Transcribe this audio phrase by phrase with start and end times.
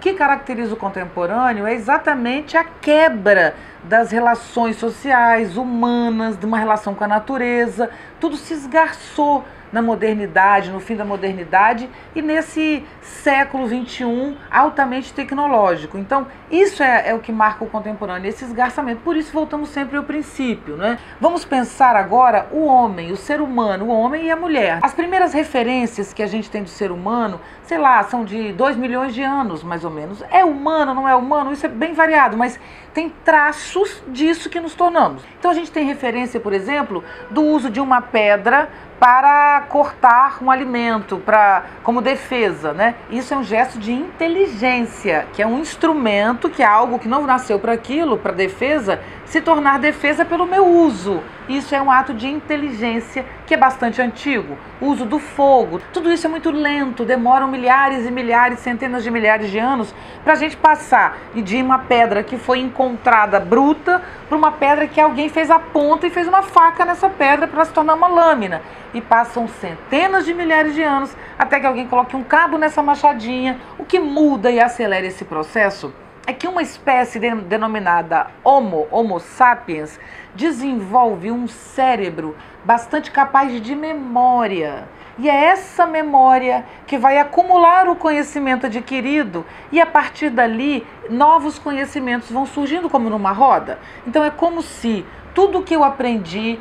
[0.00, 6.56] O que caracteriza o contemporâneo é exatamente a quebra das relações sociais, humanas, de uma
[6.56, 7.90] relação com a natureza.
[8.18, 15.98] Tudo se esgarçou na modernidade, no fim da modernidade e nesse século XXI altamente tecnológico.
[15.98, 19.00] Então, isso é, é, o que marca o contemporâneo, esse esgarçamento.
[19.02, 20.76] Por isso, voltamos sempre ao princípio.
[20.76, 20.98] Né?
[21.20, 24.78] Vamos pensar agora o homem, o ser humano, o homem e a mulher.
[24.82, 28.76] As primeiras referências que a gente tem do ser humano, sei lá, são de 2
[28.76, 30.22] milhões de anos, mais ou menos.
[30.30, 31.52] É humano, não é humano?
[31.52, 32.58] Isso é bem variado, mas
[32.92, 35.22] tem traços disso que nos tornamos.
[35.38, 40.50] Então, a gente tem referência, por exemplo, do uso de uma pedra para cortar um
[40.50, 42.94] alimento, para como defesa, né?
[43.10, 47.26] Isso é um gesto de inteligência, que é um instrumento, que é algo que não
[47.26, 49.00] nasceu para aquilo, para defesa,
[49.30, 51.22] se tornar defesa pelo meu uso.
[51.48, 54.58] Isso é um ato de inteligência que é bastante antigo.
[54.80, 59.10] O uso do fogo, tudo isso é muito lento, demoram milhares e milhares, centenas de
[59.10, 64.36] milhares de anos para a gente passar de uma pedra que foi encontrada bruta para
[64.36, 67.72] uma pedra que alguém fez a ponta e fez uma faca nessa pedra para se
[67.72, 68.62] tornar uma lâmina.
[68.92, 73.58] E passam centenas de milhares de anos até que alguém coloque um cabo nessa machadinha.
[73.78, 75.92] O que muda e acelera esse processo
[76.26, 79.98] é que uma espécie de, denominada Homo, Homo sapiens,
[80.34, 84.86] desenvolve um cérebro bastante capaz de memória.
[85.18, 91.58] E é essa memória que vai acumular o conhecimento adquirido e a partir dali novos
[91.58, 93.78] conhecimentos vão surgindo como numa roda.
[94.06, 95.04] Então é como se
[95.40, 96.58] tudo que eu aprendi,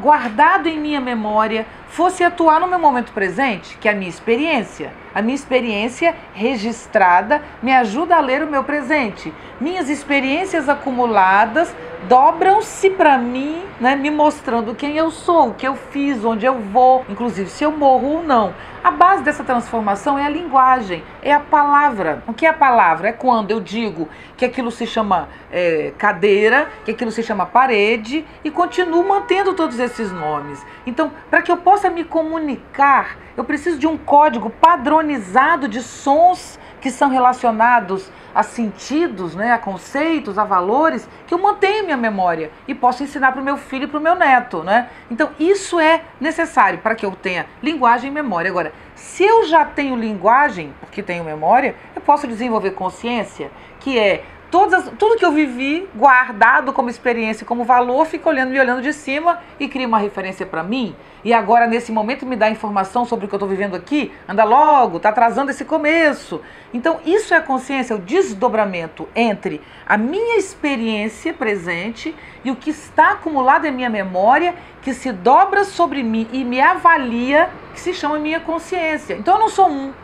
[0.00, 4.90] guardado em minha memória, fosse atuar no meu momento presente, que é a minha experiência.
[5.14, 9.30] A minha experiência registrada me ajuda a ler o meu presente.
[9.60, 11.76] Minhas experiências acumuladas
[12.08, 16.58] dobram-se para mim, né, me mostrando quem eu sou, o que eu fiz, onde eu
[16.58, 18.54] vou, inclusive se eu morro ou não.
[18.82, 22.22] A base dessa transformação é a linguagem, é a palavra.
[22.26, 23.10] O que é a palavra?
[23.10, 28.24] É quando eu digo que aquilo se chama é, cadeira, que aquilo se chama parede
[28.42, 30.64] e continuo mantendo todos esses nomes.
[30.84, 36.58] Então, para que eu possa me comunicar, eu preciso de um código padronizado de sons
[36.82, 42.50] que são relacionados a sentidos, né, a conceitos, a valores, que eu mantenho minha memória
[42.66, 44.64] e posso ensinar para o meu filho e para o meu neto.
[44.64, 44.90] Né?
[45.08, 48.50] Então, isso é necessário para que eu tenha linguagem e memória.
[48.50, 54.24] Agora, se eu já tenho linguagem, porque tenho memória, eu posso desenvolver consciência, que é
[54.52, 58.92] todas, tudo que eu vivi guardado como experiência, como valor, fica olhando, me olhando de
[58.92, 60.94] cima e cria uma referência para mim.
[61.24, 64.12] E agora, nesse momento, me dá informação sobre o que eu estou vivendo aqui.
[64.28, 66.42] Anda logo, está atrasando esse começo.
[66.74, 72.14] Então, isso é a consciência, o desdobramento entre a minha experiência presente
[72.44, 76.60] e o que está acumulado em minha memória, que se dobra sobre mim e me
[76.60, 79.14] avalia, que se chama minha consciência.
[79.14, 79.94] Então, eu não sou um,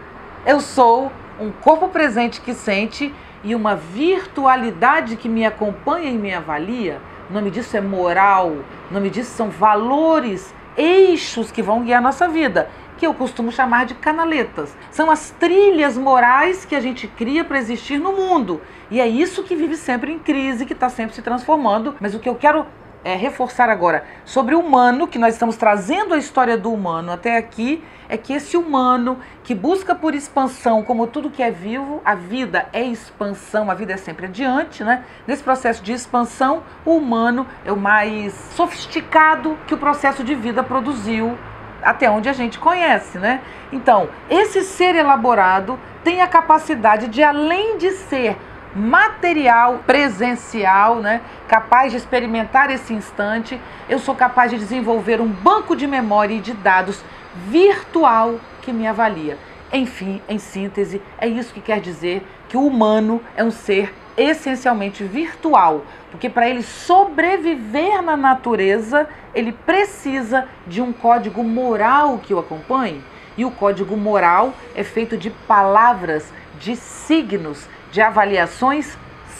[0.46, 6.34] eu sou um corpo presente que sente e uma virtualidade que me acompanha e me
[6.34, 7.00] avalia,
[7.30, 8.48] o nome disso é moral,
[8.90, 13.52] o nome disso são valores, eixos que vão guiar a nossa vida, que eu costumo
[13.52, 14.76] chamar de canaletas.
[14.90, 18.60] São as trilhas morais que a gente cria para existir no mundo.
[18.90, 21.94] E é isso que vive sempre em crise, que está sempre se transformando.
[22.00, 22.66] Mas o que eu quero
[23.08, 27.38] é, reforçar agora sobre o humano, que nós estamos trazendo a história do humano até
[27.38, 32.14] aqui, é que esse humano que busca por expansão, como tudo que é vivo, a
[32.14, 35.04] vida é expansão, a vida é sempre adiante, né?
[35.26, 40.62] Nesse processo de expansão, o humano é o mais sofisticado que o processo de vida
[40.62, 41.38] produziu
[41.82, 43.40] até onde a gente conhece, né?
[43.72, 48.36] Então, esse ser elaborado tem a capacidade de, além de ser
[48.78, 51.20] material, presencial, né?
[51.48, 56.40] capaz de experimentar esse instante, eu sou capaz de desenvolver um banco de memória e
[56.40, 57.02] de dados
[57.34, 59.36] virtual que me avalia.
[59.72, 65.04] Enfim, em síntese, é isso que quer dizer que o humano é um ser essencialmente
[65.04, 72.38] virtual, porque para ele sobreviver na natureza, ele precisa de um código moral que o
[72.38, 73.02] acompanhe.
[73.36, 78.96] E o código moral é feito de palavras, de signos, de avaliações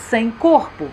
[0.09, 0.89] sem corpo.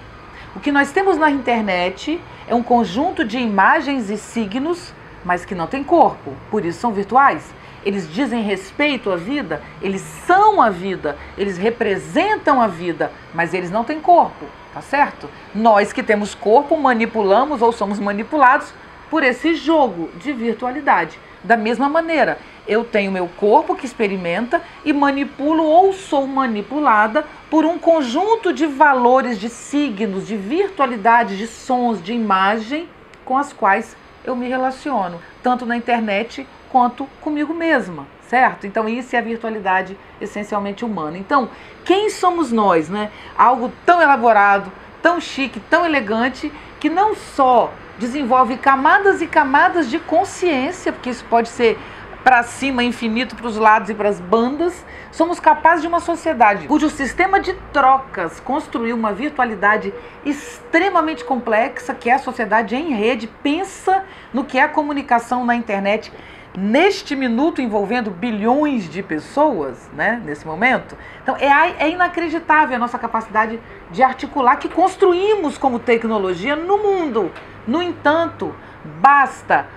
[0.55, 4.93] O que nós temos na internet é um conjunto de imagens e signos,
[5.23, 7.53] mas que não tem corpo, por isso são virtuais.
[7.83, 13.69] Eles dizem respeito à vida, eles são a vida, eles representam a vida, mas eles
[13.69, 15.29] não têm corpo, tá certo?
[15.53, 18.73] Nós que temos corpo manipulamos ou somos manipulados
[19.09, 21.19] por esse jogo de virtualidade.
[21.43, 27.23] Da mesma maneira, eu tenho meu corpo que experimenta e manipulo ou sou manipulada
[27.55, 32.89] por um conjunto de valores, de signos, de virtualidade, de sons, de imagem
[33.23, 38.67] com as quais eu me relaciono, tanto na internet quanto comigo mesma, certo?
[38.67, 41.17] Então isso é a virtualidade essencialmente humana.
[41.17, 41.47] Então,
[41.85, 43.09] quem somos nós, né?
[43.37, 44.69] Algo tão elaborado,
[45.01, 51.23] tão chique, tão elegante, que não só desenvolve camadas e camadas de consciência, porque isso
[51.29, 51.79] pode ser
[52.25, 56.67] para cima, infinito para os lados e para as bandas, somos capazes de uma sociedade
[56.67, 59.93] cujo sistema de trocas construiu uma virtualidade
[60.25, 65.55] extremamente complexa, que é a sociedade em rede, pensa no que é a comunicação na
[65.55, 66.11] internet
[66.57, 70.97] neste minuto envolvendo bilhões de pessoas, né, nesse momento.
[71.21, 73.59] Então é, é inacreditável a nossa capacidade
[73.91, 77.31] de articular que construímos como tecnologia no mundo.
[77.67, 78.55] No entanto,
[78.99, 79.67] basta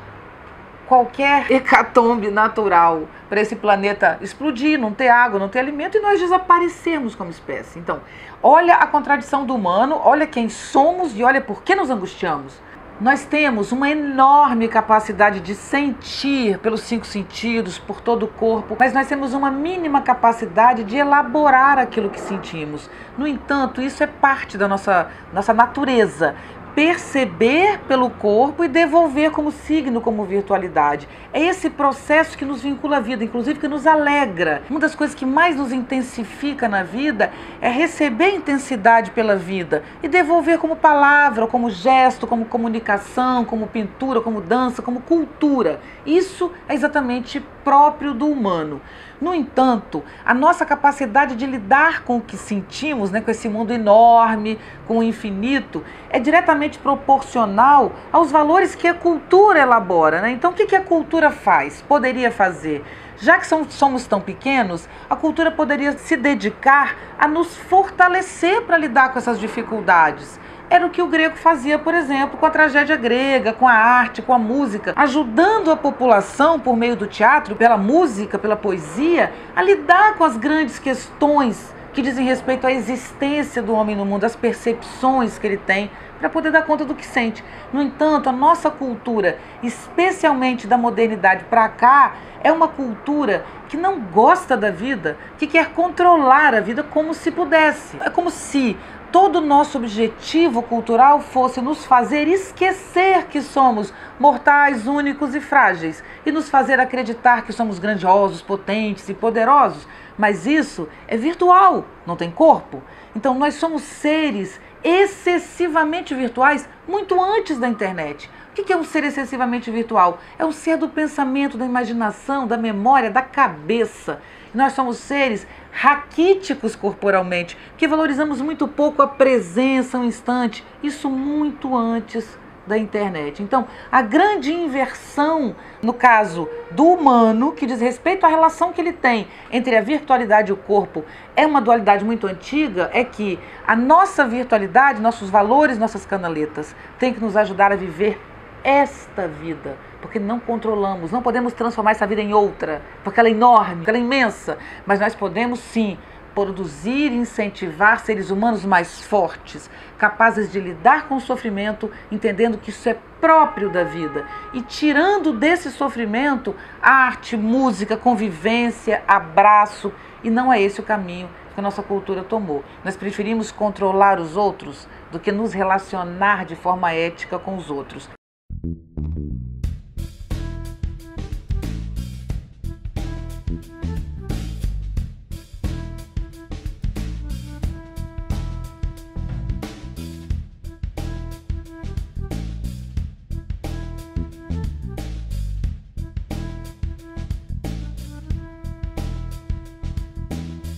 [0.89, 6.19] qualquer hecatombe natural para esse planeta explodir, não ter água, não ter alimento e nós
[6.19, 7.79] desaparecermos como espécie.
[7.79, 8.01] Então,
[8.43, 12.61] olha a contradição do humano, olha quem somos e olha por que nos angustiamos.
[13.01, 18.93] Nós temos uma enorme capacidade de sentir pelos cinco sentidos, por todo o corpo, mas
[18.93, 22.91] nós temos uma mínima capacidade de elaborar aquilo que sentimos.
[23.17, 26.35] No entanto, isso é parte da nossa, nossa natureza
[26.79, 31.09] perceber pelo corpo e devolver como signo, como virtualidade.
[31.33, 34.63] É esse processo que nos vincula à vida, inclusive que nos alegra.
[34.71, 40.07] Uma das coisas que mais nos intensifica na vida é receber intensidade pela vida e
[40.07, 45.81] devolver como palavra, como gesto, como comunicação, como pintura, como dança, como cultura.
[46.07, 48.81] Isso é exatamente próprio do humano.
[49.21, 53.75] No entanto, a nossa capacidade de lidar com o que sentimos, né, com esse mundo
[53.75, 60.23] enorme, com o infinito, é diretamente proporcional aos valores que a cultura elabora.
[60.23, 60.31] Né?
[60.31, 61.83] Então, o que, a cultura faz?
[61.83, 62.83] Poderia fazer?
[63.21, 69.13] Já que somos tão pequenos, a cultura poderia se dedicar a nos fortalecer para lidar
[69.13, 70.39] com essas dificuldades.
[70.71, 74.23] Era o que o grego fazia, por exemplo, com a tragédia grega, com a arte,
[74.23, 79.63] com a música, ajudando a população por meio do teatro, pela música, pela poesia, a
[79.63, 84.37] lidar com as grandes questões que dizem respeito à existência do homem no mundo, as
[84.37, 85.91] percepções que ele tem
[86.21, 87.43] para poder dar conta do que sente.
[87.73, 93.99] No entanto, a nossa cultura, especialmente da modernidade para cá, é uma cultura que não
[93.99, 97.97] gosta da vida, que quer controlar a vida como se pudesse.
[98.01, 98.77] É como se
[99.11, 106.05] todo o nosso objetivo cultural fosse nos fazer esquecer que somos mortais, únicos e frágeis
[106.25, 109.89] e nos fazer acreditar que somos grandiosos, potentes e poderosos.
[110.19, 112.83] Mas isso é virtual, não tem corpo.
[113.15, 118.29] Então nós somos seres excessivamente virtuais muito antes da internet.
[118.51, 120.19] O que é um ser excessivamente virtual?
[120.37, 124.21] É um ser do pensamento, da imaginação, da memória, da cabeça.
[124.53, 131.77] Nós somos seres raquíticos corporalmente, que valorizamos muito pouco a presença, um instante, isso muito
[131.77, 132.37] antes
[132.69, 133.43] da internet.
[133.43, 138.93] Então, a grande inversão no caso do humano, que diz respeito à relação que ele
[138.93, 141.05] tem entre a virtualidade e o corpo,
[141.35, 147.13] é uma dualidade muito antiga, é que a nossa virtualidade, nossos valores, nossas canaletas, tem
[147.13, 148.21] que nos ajudar a viver
[148.63, 153.33] esta vida, porque não controlamos, não podemos transformar essa vida em outra, porque ela é
[153.33, 155.97] enorme, porque ela é imensa, mas nós podemos sim
[156.45, 159.69] produzir e incentivar seres humanos mais fortes,
[159.99, 164.25] capazes de lidar com o sofrimento, entendendo que isso é próprio da vida
[164.55, 169.93] e tirando desse sofrimento arte, música, convivência, abraço,
[170.23, 172.63] e não é esse o caminho que a nossa cultura tomou.
[172.85, 178.18] Nós preferimos controlar os outros do que nos relacionar de forma ética com os outros.